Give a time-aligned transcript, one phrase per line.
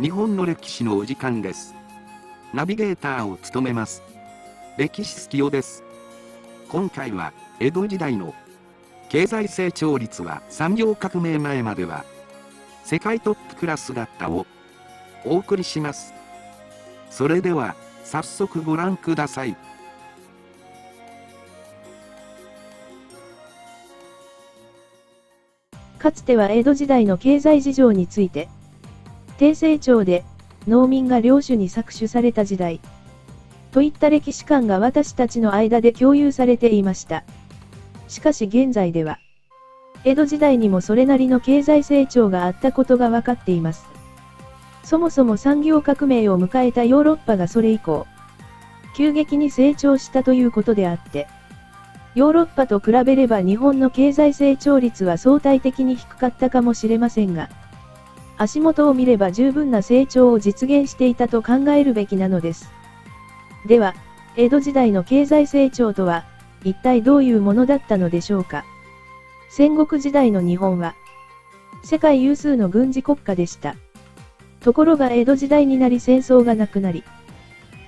[0.00, 1.74] 日本の歴史のお時間です。
[2.54, 4.00] ナビゲーターを務めます。
[4.76, 5.82] 歴史好きよです。
[6.68, 8.32] 今回は、江戸時代の
[9.08, 12.04] 経済成長率は産業革命前までは
[12.84, 14.46] 世界トップクラスだったを
[15.24, 16.14] お送りします。
[17.10, 19.56] それでは、早速ご覧ください。
[25.98, 28.48] かつては江戸時代の経済事情について、
[29.38, 30.24] 低成長で
[30.66, 32.80] 農民が領主に搾取された時代、
[33.70, 37.24] といった歴史観が私たちの間で共有されていました。
[38.08, 39.18] しかし現在では、
[40.04, 43.86] 江戸時代にもそれなりの経済成長があったことが分かっています。
[44.82, 48.06] そもそも産業革命を迎えたヨーロッパがそれ以降、
[48.96, 51.28] 急激に成長したということであって、
[52.16, 57.48] ヨーロッパと比べれば日本の経済成長率は相対的に低かったかもしれませんが、
[58.38, 62.70] 足元を見れば十分な成長を実現していたと考えるべきなのです。
[63.66, 63.94] では、
[64.36, 66.24] 江戸時代の経済成長とは、
[66.64, 68.64] 一体どういうものだったのでしょうか。
[69.50, 70.94] 戦国時代の日本は、
[71.82, 73.74] 世界有数の軍事国家でした。
[74.60, 77.02] ところが江戸時代になり戦争がなくなり、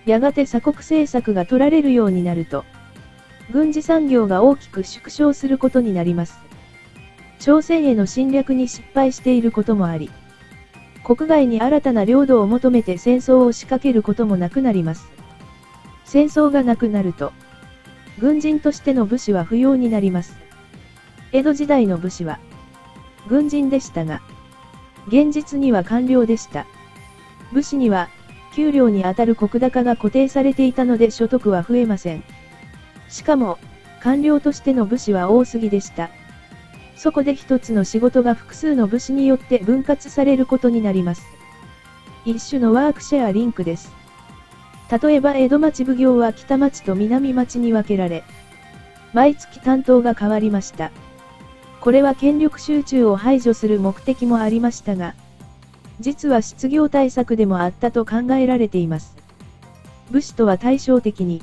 [0.07, 2.65] やがて鎖国政策が取られるようになると、
[3.53, 6.39] 軍事産業が大きく縮小することになります。
[7.39, 10.11] 朝鮮への侵略に失敗していることもあり、
[11.05, 15.09] 国外に新たな領土を求めて戦争を仕掛けることもなくなります。
[16.05, 17.33] 戦争がなくなると、
[18.19, 20.37] 軍人としての武士は不要になります。
[21.33, 22.39] 江戸時代の武士は、
[23.29, 24.21] 軍人でしたが、
[25.09, 26.67] 現実には官僚でした。
[27.53, 28.09] 武士には、
[28.55, 32.25] 給料にあたる石高が固定されていたので所得は増えません。
[33.09, 33.59] しかも、
[34.01, 36.11] 官僚としての武士は多すぎでした。
[37.03, 41.23] そこで一つの仕事が複数の武士によって分割されることになります。
[42.27, 43.91] 一種のワークシェアリンクです。
[45.03, 48.23] 例えば江戸町奉行は北町と南町に分けられ、
[49.15, 50.91] 毎月担当が変わりました。
[51.81, 55.15] これは権力集中を排除する目的もありましたが、
[56.01, 59.17] 実は失業対策でもあったと考えられています。
[60.11, 61.41] 武士とは対照的に、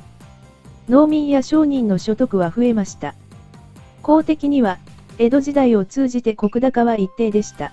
[0.88, 3.16] 農民や商人の所得は増えました。
[4.02, 4.78] 公的には、
[5.18, 7.72] 江戸時代を通じて石高は一定でした。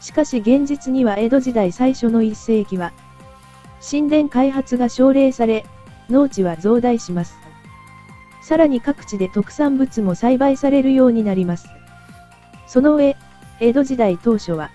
[0.00, 2.92] しかし現実には江戸時代最初の一世紀は、
[3.88, 5.64] 神殿開発が奨励され、
[6.08, 7.36] 農地は増大します。
[8.42, 11.68] さらに各地で特産物も栽培されるようになります。
[12.66, 13.16] その上、
[13.60, 14.70] 江戸時代当初は、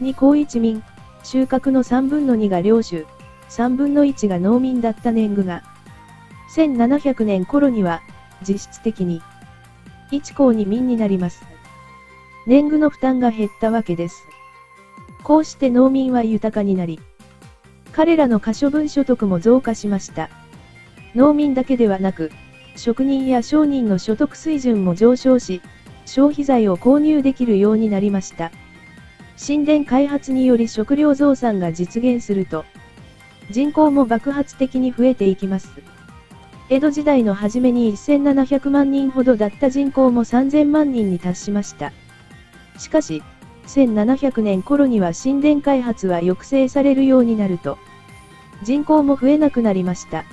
[0.00, 0.82] 二公一民、
[1.22, 3.06] 収穫の3分の2が領主、
[3.48, 5.62] 3分の1が農民だった年貢が、
[6.54, 8.02] 1700年頃には、
[8.46, 9.22] 実質的に、
[10.10, 11.44] 一公二民になります。
[12.46, 14.26] 年貢の負担が減ったわけです。
[15.22, 17.00] こうして農民は豊かになり、
[17.92, 20.30] 彼らの可処分所得も増加しました。
[21.14, 22.30] 農民だけではなく、
[22.76, 25.62] 職人や商人の所得水準も上昇し、
[26.04, 28.52] 消費財を購入できるようになりました。
[29.44, 32.64] 神殿開発により食料増産が実現すると、
[33.50, 35.70] 人口も爆発的に増えていきます。
[36.68, 41.92] 江戸時代の初めに1700万人ほどだった人口も3000万人に達しました。
[42.76, 43.22] しかし、
[43.68, 47.78] 1700年頃には神殿開発は抑制されるようになると、
[48.64, 50.24] 人口も増えなくなりました。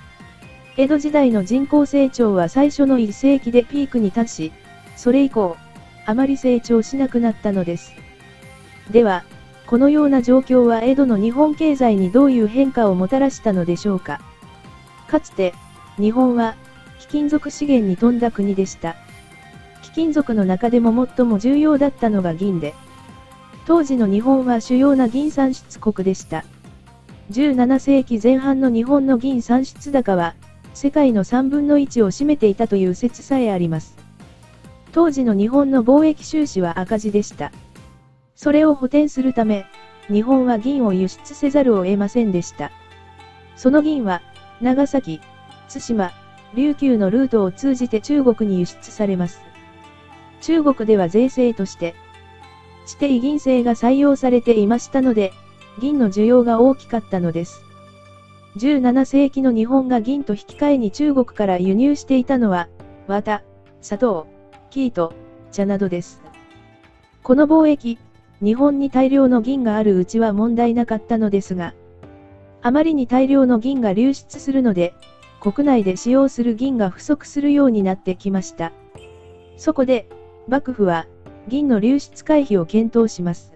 [0.75, 4.51] 江戸時代の人口成長は最初の1世紀でピークに達し、
[4.95, 5.55] それ以降、
[6.07, 7.93] あまり成長しなくなったのです。
[8.89, 9.23] では、
[9.67, 14.19] このような状況は江戸の日本経済にどういう変化をもたらしたのでしょうか。
[15.07, 15.53] かつて、
[15.97, 16.55] 日本は、
[16.99, 18.95] 貴金属資源に富んだ国でした。
[19.81, 22.73] 貴金属の中でも最も重要だったのが銀で、
[23.65, 26.43] 当時の日本は主要な銀産出国でした。
[27.31, 30.35] 17世紀前半の日本の銀産出高は、
[30.73, 33.95] 世界の3分の1を占めていたという説さえあります。
[34.91, 37.51] 当時の日本の貿易収支は赤字でした。
[38.35, 39.65] それを補填するため、
[40.07, 42.71] 日本は銀を輸出せざるを得ませんでした。
[43.55, 44.21] その銀は、
[44.61, 45.21] 長崎、
[45.67, 46.11] 対馬、
[46.55, 49.41] 琉球のルートを通じて中国に輸出されます。
[50.41, 51.95] 中国では税制として、
[52.85, 55.31] 地底銀製が採用されていましたので、
[55.79, 57.61] 銀の需要が大きかったのです。
[58.57, 62.67] 17世紀の日本が銀と引き換えに中国から輸入していたのは、
[63.07, 63.41] 綿、
[63.81, 64.27] 砂糖、
[64.69, 65.13] 生糸、
[65.51, 66.21] 茶などです。
[67.23, 67.97] この貿易、
[68.43, 71.73] 日本に大量の銀があるうちは問題なかったのですが、
[72.61, 74.93] あまりに大量の銀が流出するので、
[75.43, 78.71] 国内で使用する銀が不足するようになってきました。
[79.57, 80.07] そこで、
[80.47, 81.05] 幕府は、
[81.49, 83.51] 銀の流出回避を検討します。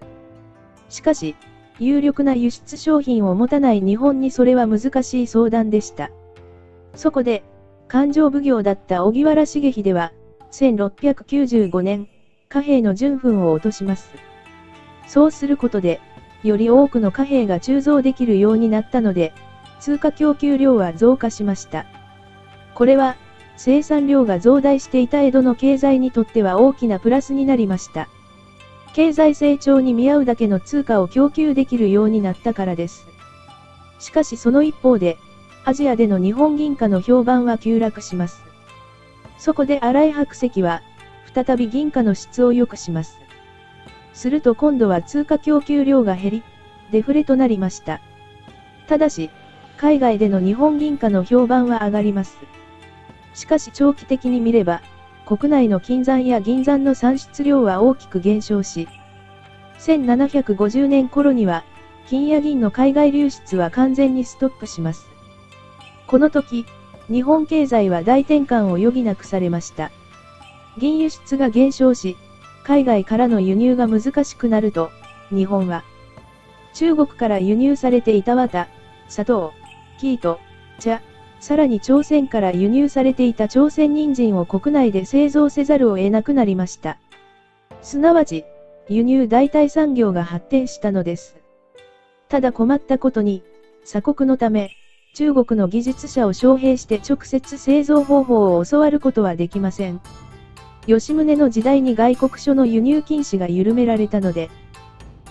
[0.90, 1.34] しかし、
[1.78, 6.10] 有力な輸出商品を持たない日本にそれは難しい相談でした。
[6.94, 7.42] そこで、
[7.86, 10.12] 勘定奉行だった荻原重秀は、
[10.50, 12.06] 1695年、
[12.50, 14.10] 貨幣の純粉を落とします。
[15.06, 16.02] そうすることで、
[16.42, 19.32] より多くの貨幣が鋳造できるようになったので、
[19.80, 21.86] 通貨供給量は増加しました。
[22.74, 23.16] これは、
[23.56, 28.08] 生産量が増大していた江戸の経済にとっては大きなプラスになりました。
[28.94, 33.06] 経済成長に見合うだけの通貨を供給できるようになったからです。
[33.98, 35.18] しかしその一方で、
[35.64, 38.42] アジアでの日本銀貨の評判は急落します。
[39.38, 40.82] そこで荒井白石は、
[41.34, 43.18] 再び銀貨の質を良くします。
[44.14, 46.42] すると今度は通貨供給量が減り、
[46.90, 48.00] デフレとなりました。
[48.88, 49.30] ただし、
[49.78, 52.36] 海外での日本銀貨の評判は上がります。
[53.32, 54.82] しかし長期的に見れば、
[55.24, 58.88] 国内の金山や銀山の産出量は大きく減少し、
[59.78, 61.64] 1750年頃には、
[62.08, 65.06] 金や銀の海外流出は完全にストップします。
[66.08, 66.66] この時、
[67.08, 69.92] 日本経済は大転換を余儀なくされました。
[70.76, 72.16] 銀輸出が減少し、
[72.64, 74.90] 海外からの輸入が難しくなると、
[75.30, 75.84] 日本は、
[76.74, 78.66] 中国から輸入されていた綿、
[79.08, 79.52] 砂糖、
[79.98, 80.38] 生糸、
[80.78, 81.02] 茶、
[81.40, 86.98] さらに朝鮮から輸入されていた朝鮮人参を国内で製造せざるを得なくなりました。
[87.82, 88.44] すなわち、
[88.88, 91.36] 輸入代替産業が発展したのです。
[92.28, 93.42] ただ困ったことに、
[93.84, 94.70] 鎖国のため、
[95.14, 100.00] 中国の技術者を招聘して直接製造方法を教わることはできません。
[100.86, 104.48] 吉宗の時代に外国書の輸入禁止が緩められたので、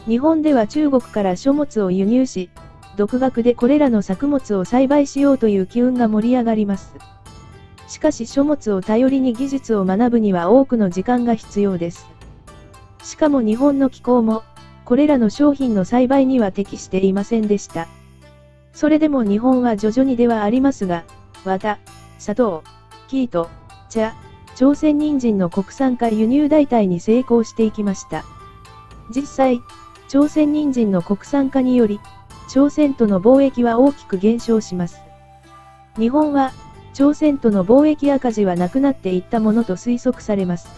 [0.08, 2.50] 日本では中国から書物を輸入し、
[2.98, 6.96] 独学でこれらの作物を栽培しようという機運が盛り上がります。
[7.88, 12.08] しかし書物を頼りに技術を学ぶには多くの時間が必要です。
[13.04, 14.44] しかも日本の気候も、
[14.84, 17.88] これらの商品の栽培には適していませんでした。
[18.74, 21.04] それでも日本は徐々にではありますが、
[21.46, 21.78] 綿、
[22.18, 22.64] 砂糖、
[23.08, 23.48] 生糸、
[23.90, 24.16] 茶、
[24.56, 28.26] 朝鮮人参の国産化輸入代替に成功していきました。
[29.16, 29.62] 実際、
[30.08, 32.00] 朝鮮人参の国産化により、
[32.48, 35.02] 朝鮮との貿易は大きく減少します。
[35.98, 36.52] 日本は、
[36.94, 40.70] 朝鮮との貿易赤字はなくなっていったものと推測されます。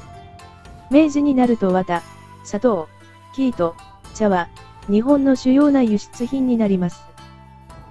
[0.92, 2.02] 明治になると綿、
[2.44, 2.90] 砂糖、
[3.36, 3.76] 生糸、
[4.16, 4.50] 茶は、
[4.90, 7.04] 日本の主要な輸出品になります。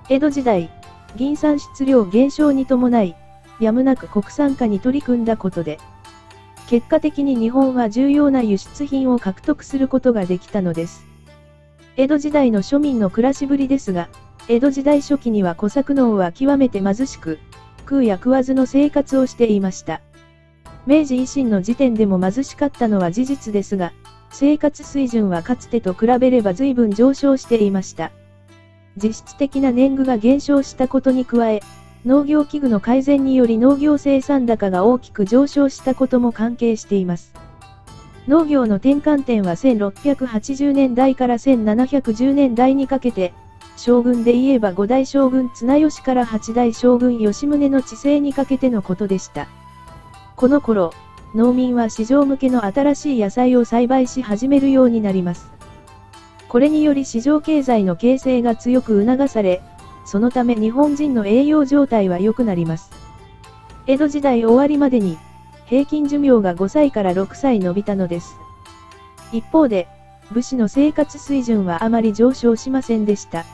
[0.08, 0.70] 江戸時代、
[1.16, 3.14] 銀産出量減少に伴い、
[3.60, 5.78] やむなく国産化に取り組んだことで、
[6.69, 11.07] 結果的に日本は重要な輸出品を獲得することができたのです。
[11.98, 14.08] 江戸時代の庶民の暮らしぶりですが、
[14.46, 17.40] 江戸時代初期には小作農は極めて貧しく、
[17.80, 20.00] 食うや食わずの生活をしていました。
[20.86, 23.92] 明治維新の時点でも貧しかったのは事実ですが、
[24.30, 28.12] 生活水準はかつてと比べれば随分上昇していました。
[28.96, 31.62] 実質的な年貢が減少したことに加え、
[32.06, 37.34] 農業器具の改善により農業生産高が大きく上昇したことも関係しています。
[38.28, 43.32] 農業の転換点は1680年代から1710年代にかけて、
[43.78, 49.48] 将軍で言えば五代将軍綱吉から八代将軍吉宗の治世にかけてのことでした。
[50.36, 50.92] この頃、
[51.34, 55.50] 農民は市場向けの新しい野菜を栽培し始めるようになります。
[56.50, 59.62] これにより市場経済の形成が強く促され、
[60.04, 62.90] そのため日本人の栄養状態は良くなります。
[63.87, 65.16] 江戸時代終わりまでに、
[65.68, 68.37] 平均寿命が5歳から6歳伸びたのです。
[69.32, 69.87] 一方で、
[70.32, 73.44] 武士の生活水準はあまり上昇しませんでした。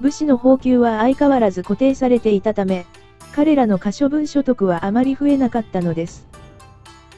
[0.00, 2.86] 武士の俸給は相変わらず固定されていたため、
[3.34, 6.26] 彼らの可処分所得はあまり増えなかったのです。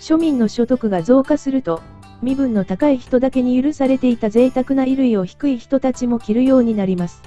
[0.01, 1.81] 庶民の所得が増加すると、
[2.21, 7.23] 身分の高い人だけに許されていた贅沢な衣類を低い人たちも着るようになります。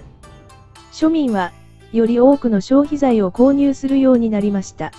[0.91, 1.53] 庶民は、
[1.93, 4.91] より多くの消費財を購入するようになりました。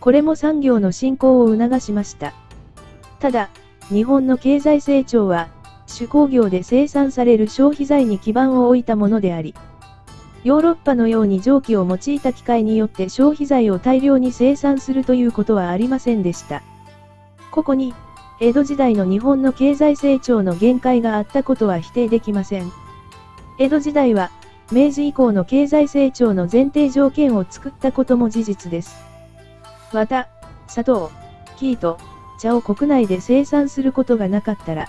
[0.00, 2.32] これも産業の振興を促しました。
[3.18, 3.50] ただ、
[3.88, 5.48] 日本の経済成長は、
[5.86, 9.54] 手工業で生産される消費財に基盤を置いたものであり、
[10.42, 16.62] ヨーロッパのように蒸気を用いた機械によって消費財を大量に生産するということはありませんでした。
[17.50, 17.92] ここに、
[18.40, 22.72] 江戸時代の日本の経済成長の限界があったことは否定できません。
[23.58, 24.30] 江戸時代は、
[24.72, 29.09] 明治以降の経済成長の前提条件を作ったことも事実です。
[29.92, 30.26] 綿、
[30.68, 31.10] 砂糖、
[31.58, 31.98] 生糸、
[32.38, 34.88] 茶を国内で生産することがなかったら、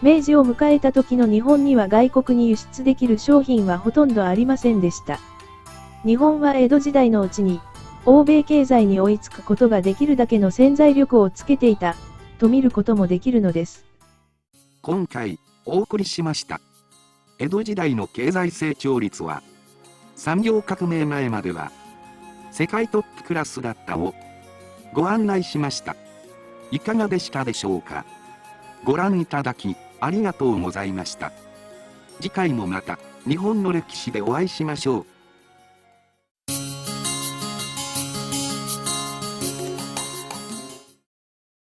[0.00, 5.18] 明治を迎えた時の日本には外国に輸出できる商品はほとんどありませんでした。
[6.04, 7.60] 日本は江戸時代のうちに、
[8.06, 11.96] 欧米経済に追いつくことができるだけの潜在力をつけていた、
[12.38, 13.84] と見ることもできるのです。
[14.82, 16.60] 今回、お送りしました。
[17.38, 19.42] 江戸時代の経済成長率は、
[20.14, 21.72] 産業革命前までは、
[22.50, 24.14] 世界トップクラスだったを、
[24.92, 25.96] ご案内しました。
[26.70, 28.04] いかがでしたでしょうか？
[28.84, 31.32] ご覧いただき、ありがとうございました。
[32.20, 35.06] 次回もまた、日本の歴史でお会いしましょう。